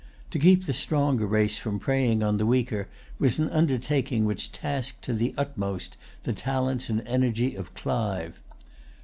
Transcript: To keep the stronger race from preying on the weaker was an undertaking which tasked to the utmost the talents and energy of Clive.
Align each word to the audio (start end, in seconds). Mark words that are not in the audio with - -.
To 0.31 0.39
keep 0.39 0.65
the 0.65 0.73
stronger 0.73 1.27
race 1.27 1.59
from 1.59 1.77
preying 1.77 2.23
on 2.23 2.37
the 2.37 2.45
weaker 2.47 2.87
was 3.19 3.37
an 3.37 3.51
undertaking 3.51 4.25
which 4.25 4.51
tasked 4.51 5.03
to 5.03 5.13
the 5.13 5.31
utmost 5.37 5.95
the 6.23 6.33
talents 6.33 6.89
and 6.89 7.03
energy 7.07 7.53
of 7.53 7.75
Clive. 7.75 8.39